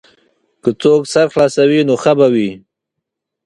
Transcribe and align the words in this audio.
که 0.63 0.69
څوک 0.81 1.01
سر 1.13 1.27
خلاصوي 1.33 1.81
نو 1.87 1.95
ښه 2.01 2.13
به 2.17 2.27
وي. 2.33 2.51